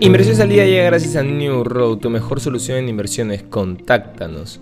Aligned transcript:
Inversiones 0.00 0.38
al 0.38 0.48
día 0.48 0.64
llega 0.64 0.84
gracias 0.84 1.16
a 1.16 1.24
New 1.24 1.64
Road, 1.64 1.98
tu 1.98 2.08
mejor 2.08 2.38
solución 2.38 2.78
en 2.78 2.88
inversiones. 2.88 3.42
Contáctanos. 3.42 4.60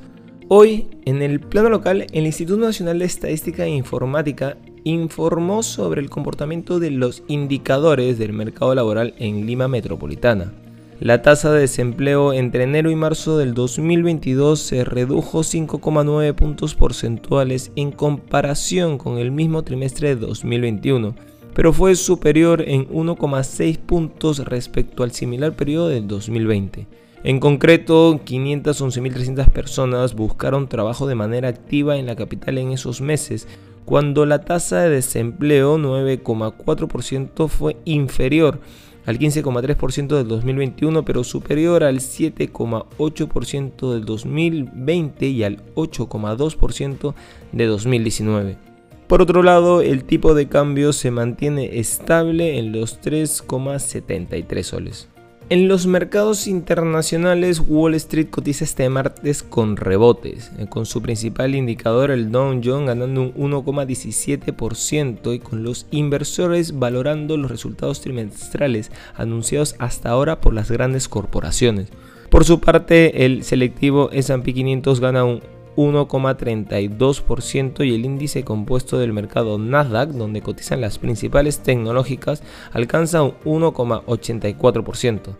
Hoy, 0.48 0.86
en 1.04 1.20
el 1.20 1.40
plano 1.40 1.68
local, 1.68 2.06
el 2.10 2.24
Instituto 2.24 2.58
Nacional 2.64 2.98
de 2.98 3.04
Estadística 3.04 3.66
e 3.66 3.68
Informática 3.68 4.56
informó 4.84 5.62
sobre 5.62 6.00
el 6.00 6.08
comportamiento 6.08 6.78
de 6.78 6.90
los 6.90 7.22
indicadores 7.28 8.18
del 8.18 8.32
mercado 8.32 8.74
laboral 8.74 9.14
en 9.18 9.44
Lima 9.44 9.68
Metropolitana. 9.68 10.54
La 11.00 11.20
tasa 11.20 11.52
de 11.52 11.60
desempleo 11.60 12.32
entre 12.32 12.64
enero 12.64 12.90
y 12.90 12.96
marzo 12.96 13.36
del 13.36 13.52
2022 13.52 14.58
se 14.58 14.84
redujo 14.84 15.40
5,9 15.40 16.34
puntos 16.34 16.74
porcentuales 16.74 17.72
en 17.76 17.92
comparación 17.92 18.96
con 18.96 19.18
el 19.18 19.32
mismo 19.32 19.62
trimestre 19.64 20.14
de 20.14 20.16
2021, 20.16 21.14
pero 21.56 21.72
fue 21.72 21.96
superior 21.96 22.62
en 22.68 22.86
1,6 22.90 23.78
puntos 23.78 24.44
respecto 24.44 25.02
al 25.02 25.12
similar 25.12 25.56
periodo 25.56 25.88
del 25.88 26.06
2020. 26.06 26.86
En 27.24 27.40
concreto, 27.40 28.20
511.300 28.22 29.48
personas 29.48 30.14
buscaron 30.14 30.68
trabajo 30.68 31.06
de 31.06 31.14
manera 31.14 31.48
activa 31.48 31.96
en 31.96 32.04
la 32.04 32.14
capital 32.14 32.58
en 32.58 32.72
esos 32.72 33.00
meses, 33.00 33.48
cuando 33.86 34.26
la 34.26 34.42
tasa 34.42 34.82
de 34.82 34.90
desempleo 34.90 35.78
9,4% 35.78 37.48
fue 37.48 37.78
inferior 37.86 38.60
al 39.06 39.18
15,3% 39.18 40.08
del 40.14 40.28
2021, 40.28 41.06
pero 41.06 41.24
superior 41.24 41.84
al 41.84 42.00
7,8% 42.00 43.94
del 43.94 44.04
2020 44.04 45.26
y 45.26 45.42
al 45.42 45.64
8,2% 45.74 47.14
de 47.52 47.64
2019. 47.64 48.65
Por 49.06 49.22
otro 49.22 49.42
lado, 49.44 49.82
el 49.82 50.04
tipo 50.04 50.34
de 50.34 50.48
cambio 50.48 50.92
se 50.92 51.12
mantiene 51.12 51.78
estable 51.78 52.58
en 52.58 52.72
los 52.72 53.00
3,73 53.00 54.62
soles. 54.64 55.08
En 55.48 55.68
los 55.68 55.86
mercados 55.86 56.48
internacionales, 56.48 57.62
Wall 57.64 57.94
Street 57.94 58.30
cotiza 58.30 58.64
este 58.64 58.88
martes 58.88 59.44
con 59.44 59.76
rebotes, 59.76 60.50
eh, 60.58 60.66
con 60.68 60.86
su 60.86 61.02
principal 61.02 61.54
indicador, 61.54 62.10
el 62.10 62.32
Dow 62.32 62.60
Jones, 62.64 62.88
ganando 62.88 63.22
un 63.22 63.52
1,17% 63.52 65.32
y 65.32 65.38
con 65.38 65.62
los 65.62 65.86
inversores 65.92 66.80
valorando 66.80 67.36
los 67.36 67.48
resultados 67.48 68.00
trimestrales 68.00 68.90
anunciados 69.14 69.76
hasta 69.78 70.10
ahora 70.10 70.40
por 70.40 70.52
las 70.52 70.68
grandes 70.68 71.08
corporaciones. 71.08 71.90
Por 72.28 72.44
su 72.44 72.58
parte, 72.58 73.24
el 73.24 73.44
selectivo 73.44 74.10
S&P 74.10 74.52
500 74.52 74.98
gana 74.98 75.24
un 75.24 75.42
1,32% 75.76 77.86
y 77.86 77.94
el 77.94 78.04
índice 78.04 78.44
compuesto 78.44 78.98
del 78.98 79.12
mercado 79.12 79.58
Nasdaq, 79.58 80.10
donde 80.10 80.42
cotizan 80.42 80.80
las 80.80 80.98
principales 80.98 81.60
tecnológicas, 81.60 82.42
alcanza 82.72 83.22
un 83.22 83.34
1,84%. 83.44 85.36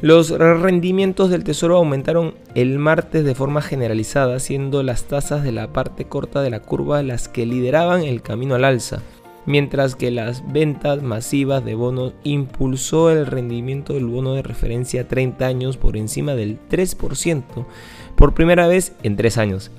Los 0.00 0.30
rendimientos 0.30 1.30
del 1.30 1.44
tesoro 1.44 1.76
aumentaron 1.76 2.34
el 2.54 2.78
martes 2.78 3.24
de 3.24 3.34
forma 3.34 3.62
generalizada, 3.62 4.38
siendo 4.38 4.82
las 4.82 5.04
tasas 5.04 5.44
de 5.44 5.52
la 5.52 5.72
parte 5.72 6.06
corta 6.06 6.42
de 6.42 6.50
la 6.50 6.60
curva 6.60 7.02
las 7.02 7.28
que 7.28 7.46
lideraban 7.46 8.02
el 8.02 8.20
camino 8.20 8.54
al 8.54 8.64
alza, 8.64 9.00
mientras 9.46 9.94
que 9.94 10.10
las 10.10 10.42
ventas 10.52 11.02
masivas 11.02 11.64
de 11.64 11.74
bonos 11.74 12.14
impulsó 12.22 13.10
el 13.10 13.26
rendimiento 13.26 13.94
del 13.94 14.06
bono 14.06 14.34
de 14.34 14.42
referencia 14.42 15.02
a 15.02 15.08
30 15.08 15.46
años 15.46 15.76
por 15.76 15.96
encima 15.96 16.34
del 16.34 16.58
3% 16.68 17.42
por 18.16 18.34
primera 18.34 18.66
vez 18.66 18.92
en 19.02 19.16
3 19.16 19.38
años. 19.38 19.70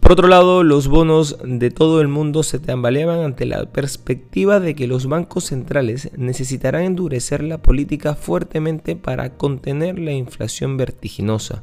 Por 0.00 0.12
otro 0.12 0.28
lado, 0.28 0.64
los 0.64 0.88
bonos 0.88 1.38
de 1.42 1.70
todo 1.70 2.02
el 2.02 2.08
mundo 2.08 2.42
se 2.42 2.58
tambaleaban 2.58 3.20
ante 3.20 3.46
la 3.46 3.64
perspectiva 3.64 4.60
de 4.60 4.74
que 4.74 4.86
los 4.86 5.06
bancos 5.06 5.44
centrales 5.44 6.10
necesitarán 6.14 6.82
endurecer 6.82 7.42
la 7.42 7.56
política 7.56 8.14
fuertemente 8.14 8.96
para 8.96 9.30
contener 9.30 9.98
la 9.98 10.12
inflación 10.12 10.76
vertiginosa. 10.76 11.62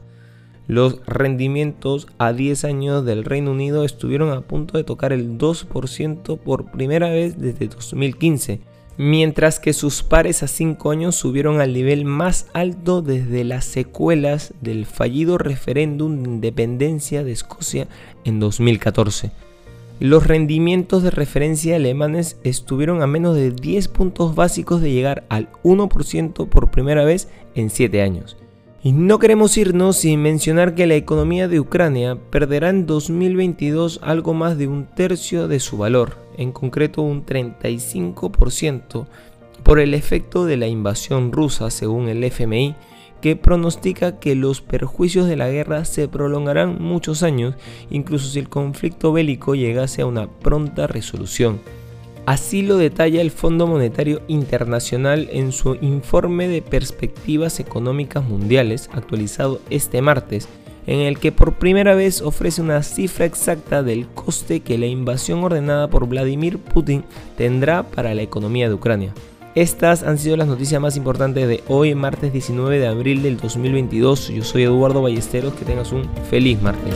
Los 0.67 1.05
rendimientos 1.05 2.07
a 2.17 2.33
10 2.33 2.65
años 2.65 3.05
del 3.05 3.25
Reino 3.25 3.51
Unido 3.51 3.83
estuvieron 3.83 4.31
a 4.31 4.41
punto 4.41 4.77
de 4.77 4.83
tocar 4.83 5.13
el 5.13 5.37
2% 5.37 6.39
por 6.39 6.71
primera 6.71 7.09
vez 7.09 7.37
desde 7.37 7.67
2015, 7.67 8.61
mientras 9.01 9.59
que 9.59 9.73
sus 9.73 10.03
pares 10.03 10.43
a 10.43 10.47
5 10.47 10.91
años 10.91 11.15
subieron 11.15 11.59
al 11.59 11.73
nivel 11.73 12.05
más 12.05 12.45
alto 12.53 13.01
desde 13.01 13.43
las 13.43 13.65
secuelas 13.65 14.53
del 14.61 14.85
fallido 14.85 15.39
referéndum 15.39 16.21
de 16.21 16.29
independencia 16.29 17.23
de 17.23 17.31
Escocia 17.31 17.87
en 18.25 18.39
2014. 18.39 19.31
Los 19.99 20.27
rendimientos 20.27 21.01
de 21.01 21.09
referencia 21.09 21.77
alemanes 21.77 22.37
estuvieron 22.43 23.01
a 23.01 23.07
menos 23.07 23.35
de 23.35 23.49
10 23.49 23.87
puntos 23.87 24.35
básicos 24.35 24.81
de 24.81 24.91
llegar 24.91 25.23
al 25.29 25.49
1% 25.63 26.47
por 26.47 26.69
primera 26.69 27.03
vez 27.03 27.27
en 27.55 27.71
7 27.71 28.03
años. 28.03 28.37
Y 28.83 28.91
no 28.91 29.17
queremos 29.17 29.57
irnos 29.57 29.97
sin 29.97 30.21
mencionar 30.21 30.75
que 30.75 30.85
la 30.85 30.95
economía 30.95 31.47
de 31.47 31.59
Ucrania 31.59 32.19
perderá 32.29 32.69
en 32.69 32.85
2022 32.85 33.99
algo 34.03 34.35
más 34.35 34.59
de 34.59 34.67
un 34.67 34.85
tercio 34.85 35.47
de 35.47 35.59
su 35.59 35.77
valor, 35.77 36.17
en 36.41 36.51
concreto 36.51 37.01
un 37.01 37.25
35%, 37.25 39.05
por 39.63 39.79
el 39.79 39.93
efecto 39.93 40.45
de 40.45 40.57
la 40.57 40.67
invasión 40.67 41.31
rusa, 41.31 41.69
según 41.69 42.09
el 42.09 42.23
FMI, 42.23 42.75
que 43.21 43.35
pronostica 43.35 44.19
que 44.19 44.35
los 44.35 44.61
perjuicios 44.61 45.27
de 45.27 45.35
la 45.35 45.49
guerra 45.49 45.85
se 45.85 46.07
prolongarán 46.07 46.81
muchos 46.81 47.21
años, 47.21 47.55
incluso 47.91 48.27
si 48.27 48.39
el 48.39 48.49
conflicto 48.49 49.13
bélico 49.13 49.53
llegase 49.53 50.01
a 50.01 50.07
una 50.07 50.27
pronta 50.27 50.87
resolución. 50.87 51.59
Así 52.25 52.61
lo 52.61 52.77
detalla 52.77 53.21
el 53.21 53.31
Fondo 53.31 53.65
Monetario 53.67 54.21
Internacional 54.27 55.27
en 55.31 55.51
su 55.51 55.75
informe 55.81 56.47
de 56.47 56.61
perspectivas 56.61 57.59
económicas 57.59 58.23
mundiales 58.23 58.89
actualizado 58.93 59.59
este 59.69 60.01
martes, 60.01 60.47
en 60.87 60.99
el 60.99 61.19
que 61.19 61.31
por 61.31 61.55
primera 61.55 61.95
vez 61.95 62.21
ofrece 62.21 62.61
una 62.61 62.83
cifra 62.83 63.25
exacta 63.25 63.83
del 63.83 64.07
coste 64.07 64.61
que 64.61 64.77
la 64.77 64.87
invasión 64.87 65.43
ordenada 65.43 65.87
por 65.89 66.07
Vladimir 66.07 66.57
Putin 66.57 67.03
tendrá 67.37 67.83
para 67.83 68.13
la 68.13 68.21
economía 68.21 68.67
de 68.67 68.75
Ucrania. 68.75 69.13
Estas 69.53 70.03
han 70.03 70.17
sido 70.17 70.37
las 70.37 70.47
noticias 70.47 70.81
más 70.81 70.95
importantes 70.95 71.45
de 71.47 71.61
hoy, 71.67 71.93
martes 71.93 72.31
19 72.31 72.79
de 72.79 72.87
abril 72.87 73.21
del 73.21 73.37
2022. 73.37 74.29
Yo 74.29 74.43
soy 74.43 74.63
Eduardo 74.63 75.01
Ballesteros, 75.01 75.53
que 75.53 75.65
tengas 75.65 75.91
un 75.91 76.09
feliz 76.29 76.61
martes. 76.61 76.95